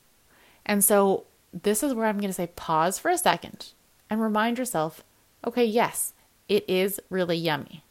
And 0.66 0.85
so 0.85 1.25
this 1.52 1.83
is 1.83 1.95
where 1.95 2.06
I'm 2.06 2.18
going 2.18 2.28
to 2.28 2.35
say 2.35 2.49
pause 2.49 2.99
for 2.99 3.11
a 3.11 3.18
second 3.18 3.73
and 4.11 4.21
remind 4.21 4.59
yourself, 4.59 5.02
okay, 5.45 5.64
yes, 5.64 6.12
it 6.49 6.64
is 6.68 7.00
really 7.09 7.38
yummy. 7.38 7.83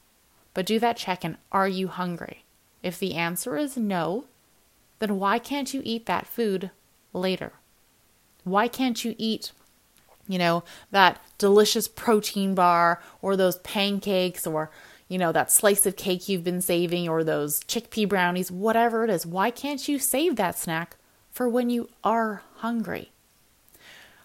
But 0.53 0.67
do 0.67 0.79
that 0.79 0.97
check 0.97 1.25
in. 1.25 1.37
Are 1.51 1.67
you 1.67 1.87
hungry? 1.87 2.44
If 2.85 2.99
the 2.99 3.15
answer 3.15 3.57
is 3.57 3.75
no, 3.75 4.25
then 4.99 5.19
why 5.19 5.39
can't 5.39 5.73
you 5.73 5.81
eat 5.83 6.05
that 6.05 6.27
food 6.27 6.69
later? 7.11 7.51
Why 8.43 8.67
can't 8.67 9.03
you 9.03 9.15
eat 9.17 9.51
you 10.27 10.39
know, 10.39 10.63
that 10.91 11.19
delicious 11.37 11.87
protein 11.87 12.55
bar 12.55 13.01
or 13.21 13.35
those 13.35 13.57
pancakes 13.59 14.47
or, 14.47 14.71
you 15.07 15.17
know, 15.17 15.31
that 15.31 15.51
slice 15.51 15.85
of 15.85 15.95
cake 15.95 16.27
you've 16.27 16.43
been 16.43 16.61
saving 16.61 17.07
or 17.07 17.23
those 17.23 17.59
chickpea 17.61 18.09
brownies, 18.09 18.51
whatever 18.51 19.03
it 19.03 19.09
is. 19.09 19.25
Why 19.25 19.51
can't 19.51 19.87
you 19.87 19.99
save 19.99 20.35
that 20.35 20.57
snack 20.57 20.95
for 21.31 21.47
when 21.47 21.69
you 21.69 21.89
are 22.03 22.41
hungry? 22.57 23.11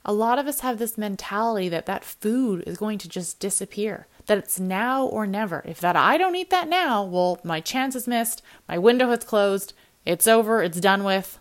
A 0.05 0.13
lot 0.13 0.39
of 0.39 0.47
us 0.47 0.61
have 0.61 0.79
this 0.79 0.97
mentality 0.97 1.69
that 1.69 1.87
that 1.87 2.05
food 2.05 2.65
is 2.67 2.79
going 2.79 2.99
to 2.99 3.09
just 3.09 3.39
disappear, 3.39 4.07
that 4.31 4.39
it's 4.39 4.59
now 4.59 5.05
or 5.05 5.27
never. 5.27 5.63
If 5.67 5.81
that 5.81 5.97
I 5.97 6.17
don't 6.17 6.37
eat 6.37 6.49
that 6.51 6.69
now, 6.69 7.05
well, 7.05 7.39
my 7.45 7.61
chance 7.61 7.95
is 7.95 8.09
missed, 8.09 8.43
my 8.67 8.79
window 8.79 9.11
has 9.11 9.25
closed, 9.25 9.75
it's 10.07 10.27
over, 10.27 10.63
it's 10.63 10.81
done 10.81 11.05
with. 11.05 11.39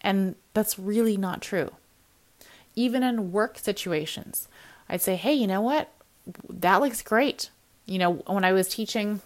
And 0.00 0.36
that's 0.54 0.78
really 0.78 1.16
not 1.16 1.42
true 1.42 1.72
even 2.74 3.02
in 3.02 3.32
work 3.32 3.58
situations. 3.58 4.48
I'd 4.88 5.02
say, 5.02 5.16
hey, 5.16 5.32
you 5.32 5.46
know 5.46 5.60
what? 5.60 5.90
That 6.48 6.80
looks 6.80 7.02
great. 7.02 7.50
You 7.86 7.98
know, 7.98 8.12
when 8.26 8.44
I 8.44 8.52
was 8.52 8.68
teaching, 8.68 9.20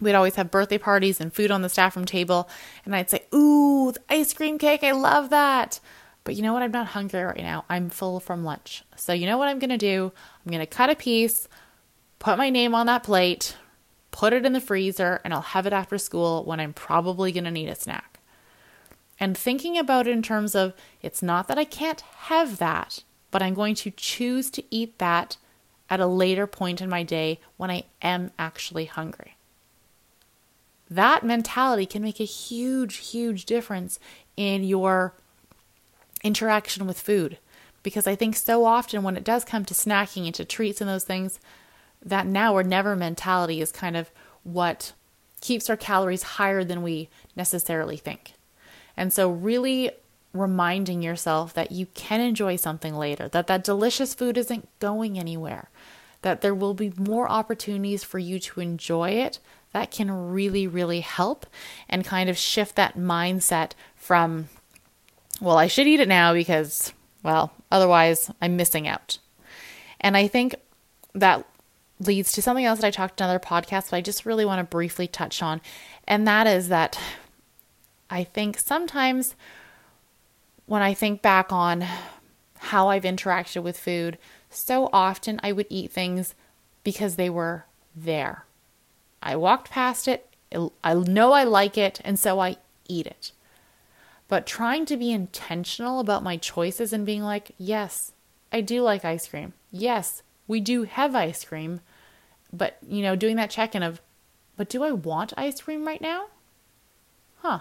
we'd 0.00 0.14
always 0.14 0.36
have 0.36 0.50
birthday 0.50 0.78
parties 0.78 1.20
and 1.20 1.32
food 1.32 1.50
on 1.50 1.62
the 1.62 1.68
staff 1.68 1.96
room 1.96 2.04
table. 2.04 2.48
And 2.84 2.94
I'd 2.94 3.10
say, 3.10 3.24
ooh, 3.34 3.92
ice 4.08 4.32
cream 4.32 4.58
cake, 4.58 4.82
I 4.82 4.92
love 4.92 5.30
that. 5.30 5.80
But 6.24 6.34
you 6.34 6.42
know 6.42 6.52
what? 6.52 6.62
I'm 6.62 6.70
not 6.70 6.88
hungry 6.88 7.22
right 7.22 7.36
now. 7.38 7.64
I'm 7.68 7.90
full 7.90 8.20
from 8.20 8.44
lunch. 8.44 8.84
So, 8.96 9.12
you 9.12 9.26
know 9.26 9.38
what 9.38 9.48
I'm 9.48 9.58
going 9.58 9.70
to 9.70 9.78
do? 9.78 10.12
I'm 10.44 10.50
going 10.50 10.60
to 10.60 10.66
cut 10.66 10.90
a 10.90 10.94
piece, 10.94 11.48
put 12.18 12.38
my 12.38 12.50
name 12.50 12.74
on 12.74 12.86
that 12.86 13.02
plate, 13.02 13.56
put 14.10 14.32
it 14.32 14.44
in 14.44 14.52
the 14.52 14.60
freezer, 14.60 15.20
and 15.24 15.32
I'll 15.32 15.40
have 15.40 15.66
it 15.66 15.72
after 15.72 15.98
school 15.98 16.44
when 16.44 16.60
I'm 16.60 16.72
probably 16.72 17.32
going 17.32 17.44
to 17.44 17.50
need 17.50 17.68
a 17.68 17.74
snack 17.74 18.18
and 19.20 19.36
thinking 19.36 19.76
about 19.76 20.06
it 20.06 20.12
in 20.12 20.22
terms 20.22 20.54
of 20.54 20.74
it's 21.02 21.22
not 21.22 21.48
that 21.48 21.58
I 21.58 21.64
can't 21.64 22.00
have 22.00 22.58
that, 22.58 23.02
but 23.30 23.42
I'm 23.42 23.54
going 23.54 23.74
to 23.76 23.90
choose 23.90 24.50
to 24.50 24.64
eat 24.70 24.98
that 24.98 25.36
at 25.90 26.00
a 26.00 26.06
later 26.06 26.46
point 26.46 26.80
in 26.80 26.88
my 26.88 27.02
day 27.02 27.40
when 27.56 27.70
I 27.70 27.84
am 28.02 28.30
actually 28.38 28.84
hungry. 28.84 29.36
That 30.90 31.24
mentality 31.24 31.86
can 31.86 32.02
make 32.02 32.20
a 32.20 32.24
huge, 32.24 32.96
huge 32.96 33.44
difference 33.44 33.98
in 34.36 34.64
your 34.64 35.14
interaction 36.22 36.86
with 36.86 37.00
food. 37.00 37.38
Because 37.82 38.06
I 38.06 38.14
think 38.14 38.36
so 38.36 38.64
often 38.64 39.02
when 39.02 39.16
it 39.16 39.24
does 39.24 39.44
come 39.44 39.64
to 39.66 39.74
snacking 39.74 40.26
and 40.26 40.34
to 40.34 40.44
treats 40.44 40.80
and 40.80 40.88
those 40.88 41.04
things, 41.04 41.38
that 42.02 42.26
now 42.26 42.54
or 42.54 42.62
never 42.62 42.94
mentality 42.96 43.60
is 43.60 43.72
kind 43.72 43.96
of 43.96 44.10
what 44.42 44.92
keeps 45.40 45.68
our 45.68 45.76
calories 45.76 46.22
higher 46.22 46.64
than 46.64 46.82
we 46.82 47.08
necessarily 47.36 47.96
think. 47.96 48.32
And 48.96 49.12
so, 49.12 49.30
really 49.30 49.90
reminding 50.32 51.02
yourself 51.02 51.54
that 51.54 51.72
you 51.72 51.86
can 51.94 52.20
enjoy 52.20 52.56
something 52.56 52.94
later, 52.94 53.28
that 53.28 53.46
that 53.46 53.64
delicious 53.64 54.14
food 54.14 54.36
isn't 54.36 54.68
going 54.78 55.18
anywhere, 55.18 55.70
that 56.22 56.40
there 56.40 56.54
will 56.54 56.74
be 56.74 56.92
more 56.96 57.30
opportunities 57.30 58.04
for 58.04 58.18
you 58.18 58.38
to 58.38 58.60
enjoy 58.60 59.10
it, 59.10 59.38
that 59.72 59.90
can 59.90 60.10
really, 60.10 60.66
really 60.66 61.00
help 61.00 61.46
and 61.88 62.04
kind 62.04 62.30
of 62.30 62.38
shift 62.38 62.76
that 62.76 62.96
mindset 62.96 63.72
from, 63.94 64.48
well, 65.40 65.58
I 65.58 65.66
should 65.66 65.86
eat 65.86 66.00
it 66.00 66.08
now 66.08 66.32
because, 66.32 66.92
well, 67.22 67.52
otherwise 67.70 68.30
I'm 68.40 68.56
missing 68.56 68.88
out. 68.88 69.18
And 70.00 70.16
I 70.16 70.26
think 70.26 70.54
that 71.14 71.44
leads 72.00 72.32
to 72.32 72.42
something 72.42 72.64
else 72.64 72.80
that 72.80 72.86
I 72.86 72.90
talked 72.90 73.20
in 73.20 73.24
another 73.24 73.38
podcast, 73.38 73.90
but 73.90 73.96
I 73.96 74.00
just 74.00 74.26
really 74.26 74.44
want 74.44 74.60
to 74.60 74.64
briefly 74.64 75.06
touch 75.06 75.42
on. 75.42 75.60
And 76.06 76.26
that 76.26 76.46
is 76.46 76.68
that 76.68 76.98
I 78.10 78.24
think 78.24 78.58
sometimes 78.58 79.34
when 80.66 80.82
I 80.82 80.94
think 80.94 81.22
back 81.22 81.52
on 81.52 81.84
how 82.58 82.88
I've 82.88 83.02
interacted 83.04 83.62
with 83.62 83.78
food, 83.78 84.18
so 84.50 84.88
often 84.92 85.40
I 85.42 85.52
would 85.52 85.66
eat 85.68 85.92
things 85.92 86.34
because 86.84 87.16
they 87.16 87.30
were 87.30 87.64
there. 87.94 88.44
I 89.22 89.36
walked 89.36 89.70
past 89.70 90.08
it, 90.08 90.26
I 90.82 90.94
know 90.94 91.32
I 91.32 91.44
like 91.44 91.76
it, 91.76 92.00
and 92.04 92.18
so 92.18 92.40
I 92.40 92.56
eat 92.88 93.06
it. 93.06 93.32
But 94.28 94.46
trying 94.46 94.86
to 94.86 94.96
be 94.96 95.10
intentional 95.10 96.00
about 96.00 96.22
my 96.22 96.36
choices 96.36 96.92
and 96.92 97.04
being 97.04 97.22
like, 97.22 97.52
yes, 97.58 98.12
I 98.52 98.60
do 98.60 98.82
like 98.82 99.04
ice 99.04 99.26
cream. 99.26 99.54
Yes, 99.70 100.22
we 100.46 100.60
do 100.60 100.84
have 100.84 101.14
ice 101.14 101.44
cream. 101.44 101.80
But, 102.52 102.78
you 102.86 103.02
know, 103.02 103.16
doing 103.16 103.36
that 103.36 103.50
check 103.50 103.74
in 103.74 103.82
of, 103.82 104.00
but 104.56 104.68
do 104.68 104.82
I 104.82 104.92
want 104.92 105.32
ice 105.36 105.60
cream 105.60 105.86
right 105.86 106.00
now? 106.00 106.26
Huh. 107.42 107.60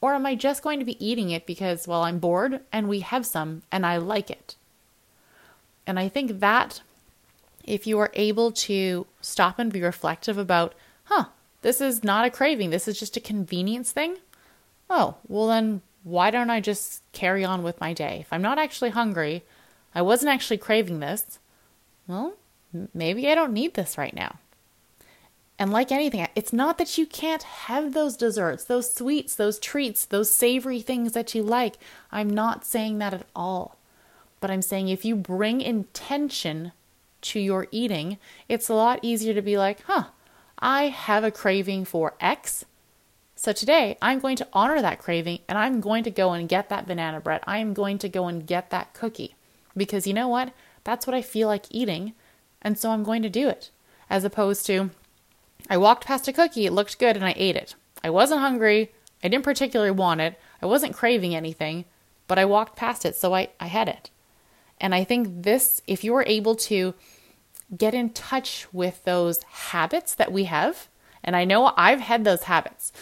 Or 0.00 0.14
am 0.14 0.26
I 0.26 0.34
just 0.34 0.62
going 0.62 0.78
to 0.80 0.84
be 0.84 1.04
eating 1.04 1.30
it 1.30 1.46
because, 1.46 1.86
well, 1.86 2.02
I'm 2.02 2.18
bored 2.18 2.60
and 2.72 2.88
we 2.88 3.00
have 3.00 3.24
some 3.24 3.62
and 3.70 3.86
I 3.86 3.98
like 3.98 4.30
it? 4.30 4.56
And 5.86 5.98
I 5.98 6.08
think 6.08 6.40
that 6.40 6.80
if 7.64 7.86
you 7.86 7.98
are 7.98 8.10
able 8.14 8.50
to 8.52 9.06
stop 9.20 9.58
and 9.58 9.72
be 9.72 9.82
reflective 9.82 10.38
about, 10.38 10.74
huh, 11.04 11.26
this 11.62 11.80
is 11.80 12.02
not 12.02 12.24
a 12.24 12.30
craving, 12.30 12.70
this 12.70 12.88
is 12.88 12.98
just 12.98 13.16
a 13.16 13.20
convenience 13.20 13.92
thing. 13.92 14.16
Oh, 14.90 15.16
well, 15.28 15.46
then 15.46 15.82
why 16.02 16.30
don't 16.30 16.50
I 16.50 16.60
just 16.60 17.02
carry 17.12 17.44
on 17.44 17.62
with 17.62 17.80
my 17.80 17.92
day? 17.92 18.18
If 18.20 18.32
I'm 18.32 18.42
not 18.42 18.58
actually 18.58 18.90
hungry, 18.90 19.44
I 19.94 20.02
wasn't 20.02 20.32
actually 20.32 20.58
craving 20.58 21.00
this, 21.00 21.38
well, 22.08 22.34
maybe 22.94 23.28
I 23.28 23.34
don't 23.34 23.52
need 23.52 23.74
this 23.74 23.98
right 23.98 24.14
now. 24.14 24.38
And 25.58 25.70
like 25.70 25.92
anything, 25.92 26.26
it's 26.34 26.52
not 26.52 26.78
that 26.78 26.98
you 26.98 27.06
can't 27.06 27.42
have 27.42 27.92
those 27.92 28.16
desserts, 28.16 28.64
those 28.64 28.92
sweets, 28.92 29.34
those 29.36 29.58
treats, 29.58 30.04
those 30.04 30.34
savory 30.34 30.80
things 30.80 31.12
that 31.12 31.34
you 31.34 31.42
like. 31.42 31.76
I'm 32.10 32.28
not 32.28 32.64
saying 32.64 32.98
that 32.98 33.14
at 33.14 33.26
all. 33.36 33.76
But 34.40 34.50
I'm 34.50 34.62
saying 34.62 34.88
if 34.88 35.04
you 35.04 35.14
bring 35.14 35.60
intention 35.60 36.72
to 37.22 37.38
your 37.38 37.68
eating, 37.70 38.18
it's 38.48 38.68
a 38.68 38.74
lot 38.74 38.98
easier 39.02 39.34
to 39.34 39.42
be 39.42 39.56
like, 39.56 39.82
huh, 39.82 40.06
I 40.58 40.88
have 40.88 41.22
a 41.22 41.30
craving 41.30 41.84
for 41.84 42.14
X. 42.20 42.64
So 43.36 43.52
today 43.52 43.96
I'm 44.02 44.18
going 44.18 44.36
to 44.36 44.48
honor 44.52 44.80
that 44.80 44.98
craving 44.98 45.40
and 45.48 45.58
I'm 45.58 45.80
going 45.80 46.04
to 46.04 46.10
go 46.10 46.32
and 46.32 46.48
get 46.48 46.68
that 46.70 46.86
banana 46.86 47.20
bread. 47.20 47.40
I 47.46 47.58
am 47.58 47.72
going 47.72 47.98
to 47.98 48.08
go 48.08 48.26
and 48.26 48.46
get 48.46 48.70
that 48.70 48.94
cookie 48.94 49.36
because 49.76 50.06
you 50.06 50.14
know 50.14 50.28
what? 50.28 50.52
That's 50.84 51.06
what 51.06 51.14
I 51.14 51.22
feel 51.22 51.48
like 51.48 51.66
eating. 51.70 52.14
And 52.62 52.78
so 52.78 52.90
I'm 52.90 53.02
going 53.02 53.22
to 53.22 53.28
do 53.28 53.48
it 53.48 53.70
as 54.08 54.24
opposed 54.24 54.66
to, 54.66 54.90
I 55.68 55.76
walked 55.76 56.06
past 56.06 56.28
a 56.28 56.32
cookie, 56.32 56.66
it 56.66 56.72
looked 56.72 56.98
good, 56.98 57.16
and 57.16 57.24
I 57.24 57.34
ate 57.36 57.56
it. 57.56 57.74
I 58.04 58.10
wasn't 58.10 58.40
hungry, 58.40 58.92
I 59.22 59.28
didn't 59.28 59.44
particularly 59.44 59.90
want 59.90 60.20
it, 60.20 60.38
I 60.60 60.66
wasn't 60.66 60.94
craving 60.94 61.34
anything, 61.34 61.84
but 62.28 62.38
I 62.38 62.44
walked 62.44 62.76
past 62.76 63.04
it, 63.04 63.16
so 63.16 63.34
I, 63.34 63.48
I 63.58 63.66
had 63.66 63.88
it. 63.88 64.10
And 64.80 64.94
I 64.94 65.04
think 65.04 65.44
this, 65.44 65.82
if 65.86 66.04
you 66.04 66.14
are 66.14 66.24
able 66.26 66.56
to 66.56 66.94
get 67.76 67.94
in 67.94 68.10
touch 68.10 68.66
with 68.72 69.02
those 69.04 69.42
habits 69.44 70.14
that 70.14 70.32
we 70.32 70.44
have, 70.44 70.88
and 71.24 71.36
I 71.36 71.44
know 71.44 71.72
I've 71.76 72.00
had 72.00 72.24
those 72.24 72.44
habits, 72.44 72.92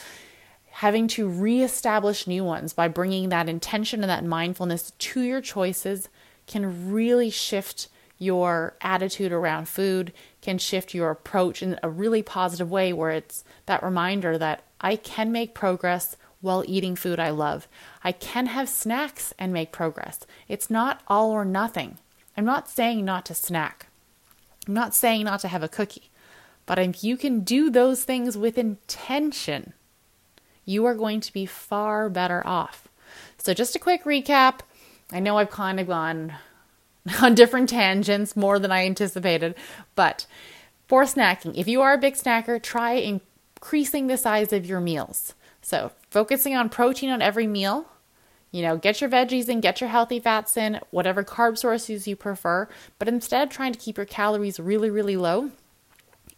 having 0.70 1.08
to 1.08 1.28
reestablish 1.28 2.26
new 2.26 2.44
ones 2.44 2.72
by 2.72 2.88
bringing 2.88 3.28
that 3.28 3.48
intention 3.48 4.02
and 4.02 4.10
that 4.10 4.24
mindfulness 4.24 4.92
to 4.98 5.20
your 5.20 5.40
choices 5.40 6.08
can 6.46 6.90
really 6.90 7.30
shift 7.30 7.88
your 8.20 8.76
attitude 8.82 9.32
around 9.32 9.66
food, 9.66 10.12
can 10.42 10.58
shift 10.58 10.94
your 10.94 11.10
approach 11.10 11.62
in 11.62 11.80
a 11.82 11.88
really 11.88 12.22
positive 12.22 12.70
way 12.70 12.92
where 12.92 13.10
it's 13.10 13.42
that 13.66 13.82
reminder 13.82 14.38
that 14.38 14.62
I 14.80 14.94
can 14.96 15.32
make 15.32 15.54
progress 15.54 16.16
while 16.40 16.62
eating 16.68 16.96
food 16.96 17.18
I 17.18 17.30
love. 17.30 17.66
I 18.04 18.12
can 18.12 18.46
have 18.46 18.68
snacks 18.68 19.32
and 19.38 19.52
make 19.52 19.72
progress. 19.72 20.20
It's 20.48 20.70
not 20.70 21.02
all 21.08 21.30
or 21.30 21.44
nothing. 21.44 21.98
I'm 22.36 22.44
not 22.44 22.68
saying 22.68 23.04
not 23.04 23.24
to 23.26 23.34
snack. 23.34 23.86
I'm 24.68 24.74
not 24.74 24.94
saying 24.94 25.24
not 25.24 25.40
to 25.40 25.48
have 25.48 25.62
a 25.62 25.68
cookie. 25.68 26.10
But 26.66 26.78
if 26.78 27.02
you 27.02 27.16
can 27.16 27.40
do 27.40 27.70
those 27.70 28.04
things 28.04 28.36
with 28.36 28.58
intention, 28.58 29.72
you 30.64 30.84
are 30.84 30.94
going 30.94 31.20
to 31.20 31.32
be 31.32 31.46
far 31.46 32.08
better 32.10 32.46
off. 32.46 32.86
So, 33.38 33.54
just 33.54 33.74
a 33.74 33.80
quick 33.80 34.04
recap. 34.04 34.60
I 35.10 35.20
know 35.20 35.38
I've 35.38 35.50
kind 35.50 35.80
of 35.80 35.88
gone 35.88 36.34
on 37.23 37.35
different 37.35 37.69
tangents 37.69 38.37
more 38.37 38.59
than 38.59 38.73
I 38.73 38.87
anticipated. 38.87 39.54
But 39.95 40.26
for 40.87 41.04
snacking, 41.04 41.57
if 41.57 41.69
you 41.69 41.80
are 41.83 41.95
a 41.95 41.99
big 41.99 42.14
snacker, 42.14 42.62
try 42.62 42.92
increasing 42.92 44.07
the 44.07 44.16
size 44.16 44.52
of 44.52 44.66
your 44.66 44.80
meals. 44.80 45.35
So, 45.62 45.92
focusing 46.11 46.54
on 46.54 46.69
protein 46.69 47.11
on 47.11 47.23
every 47.23 47.47
meal. 47.47 47.87
You 48.50 48.62
know, 48.62 48.76
get 48.76 49.00
your 49.00 49.09
veggies 49.09 49.49
in, 49.49 49.61
get 49.61 49.80
your 49.80 49.90
healthy 49.90 50.19
fats 50.19 50.57
in, 50.57 50.80
whatever 50.90 51.23
carb 51.23 51.57
sources 51.57 52.09
you 52.09 52.16
prefer. 52.16 52.69
But 52.99 53.07
instead 53.07 53.45
of 53.45 53.50
trying 53.50 53.73
to 53.73 53.78
keep 53.78 53.97
your 53.97 54.07
calories 54.07 54.59
really, 54.59 54.90
really 54.90 55.16
low, 55.16 55.52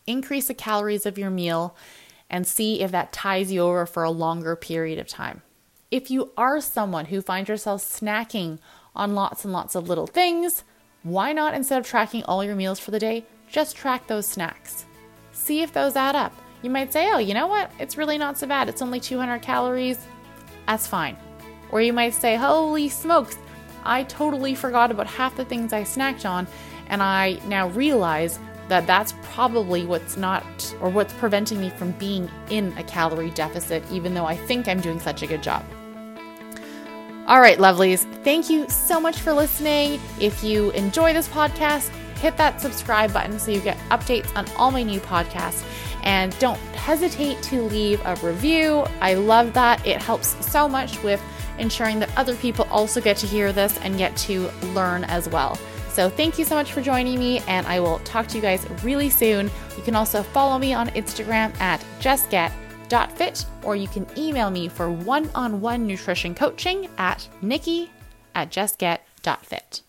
increase 0.06 0.48
the 0.48 0.54
calories 0.54 1.06
of 1.06 1.16
your 1.16 1.30
meal 1.30 1.74
and 2.28 2.46
see 2.46 2.82
if 2.82 2.90
that 2.90 3.12
ties 3.12 3.50
you 3.50 3.60
over 3.60 3.86
for 3.86 4.02
a 4.02 4.10
longer 4.10 4.56
period 4.56 4.98
of 4.98 5.08
time. 5.08 5.40
If 5.90 6.10
you 6.10 6.32
are 6.36 6.60
someone 6.60 7.06
who 7.06 7.22
finds 7.22 7.48
yourself 7.48 7.82
snacking 7.82 8.58
on 8.94 9.14
lots 9.14 9.44
and 9.44 9.52
lots 9.52 9.74
of 9.74 9.88
little 9.88 10.06
things, 10.06 10.64
why 11.02 11.32
not 11.32 11.54
instead 11.54 11.78
of 11.78 11.86
tracking 11.86 12.22
all 12.24 12.44
your 12.44 12.54
meals 12.54 12.78
for 12.78 12.90
the 12.90 12.98
day, 12.98 13.24
just 13.48 13.76
track 13.76 14.06
those 14.06 14.26
snacks? 14.26 14.84
See 15.32 15.62
if 15.62 15.72
those 15.72 15.96
add 15.96 16.14
up. 16.14 16.32
You 16.62 16.70
might 16.70 16.92
say, 16.92 17.10
oh, 17.10 17.18
you 17.18 17.34
know 17.34 17.48
what? 17.48 17.70
It's 17.78 17.96
really 17.96 18.18
not 18.18 18.38
so 18.38 18.46
bad. 18.46 18.68
It's 18.68 18.82
only 18.82 19.00
200 19.00 19.42
calories. 19.42 19.98
That's 20.66 20.86
fine. 20.86 21.16
Or 21.72 21.80
you 21.80 21.92
might 21.92 22.14
say, 22.14 22.36
holy 22.36 22.88
smokes, 22.88 23.36
I 23.84 24.04
totally 24.04 24.54
forgot 24.54 24.90
about 24.90 25.08
half 25.08 25.36
the 25.36 25.44
things 25.44 25.72
I 25.72 25.82
snacked 25.82 26.28
on, 26.28 26.46
and 26.88 27.02
I 27.02 27.40
now 27.46 27.68
realize 27.68 28.38
that 28.68 28.86
that's 28.86 29.14
probably 29.22 29.84
what's 29.84 30.16
not 30.16 30.44
or 30.80 30.88
what's 30.88 31.12
preventing 31.14 31.60
me 31.60 31.70
from 31.70 31.90
being 31.92 32.30
in 32.48 32.72
a 32.78 32.84
calorie 32.84 33.30
deficit, 33.30 33.82
even 33.90 34.14
though 34.14 34.26
I 34.26 34.36
think 34.36 34.68
I'm 34.68 34.80
doing 34.80 35.00
such 35.00 35.22
a 35.22 35.26
good 35.26 35.42
job. 35.42 35.64
All 37.28 37.40
right, 37.40 37.56
lovelies, 37.56 38.00
thank 38.24 38.50
you 38.50 38.68
so 38.68 39.00
much 39.00 39.20
for 39.20 39.32
listening. 39.32 40.00
If 40.18 40.42
you 40.42 40.70
enjoy 40.72 41.12
this 41.12 41.28
podcast, 41.28 41.88
hit 42.16 42.36
that 42.36 42.60
subscribe 42.60 43.12
button 43.12 43.38
so 43.38 43.52
you 43.52 43.60
get 43.60 43.78
updates 43.90 44.34
on 44.36 44.44
all 44.56 44.72
my 44.72 44.82
new 44.82 44.98
podcasts. 44.98 45.64
And 46.02 46.36
don't 46.40 46.58
hesitate 46.74 47.40
to 47.44 47.62
leave 47.62 48.00
a 48.04 48.16
review. 48.16 48.84
I 49.00 49.14
love 49.14 49.52
that. 49.52 49.86
It 49.86 50.02
helps 50.02 50.44
so 50.44 50.68
much 50.68 51.00
with 51.04 51.22
ensuring 51.58 52.00
that 52.00 52.10
other 52.18 52.34
people 52.34 52.66
also 52.72 53.00
get 53.00 53.16
to 53.18 53.26
hear 53.28 53.52
this 53.52 53.78
and 53.78 53.96
get 53.96 54.16
to 54.16 54.50
learn 54.74 55.04
as 55.04 55.28
well. 55.28 55.56
So, 55.90 56.10
thank 56.10 56.40
you 56.40 56.44
so 56.44 56.56
much 56.56 56.72
for 56.72 56.80
joining 56.80 57.18
me, 57.18 57.40
and 57.46 57.66
I 57.66 57.78
will 57.78 57.98
talk 58.00 58.26
to 58.28 58.36
you 58.36 58.42
guys 58.42 58.66
really 58.82 59.10
soon. 59.10 59.48
You 59.76 59.82
can 59.84 59.94
also 59.94 60.22
follow 60.22 60.58
me 60.58 60.72
on 60.72 60.88
Instagram 60.90 61.54
at 61.60 61.84
justget 62.00 62.50
Fit, 63.12 63.46
or 63.62 63.74
you 63.74 63.88
can 63.88 64.06
email 64.18 64.50
me 64.50 64.68
for 64.68 64.90
one 64.90 65.30
on 65.34 65.60
one 65.60 65.86
nutrition 65.86 66.34
coaching 66.34 66.88
at 66.98 67.26
nikki 67.40 67.90
at 68.34 68.50
justget.fit. 68.50 69.82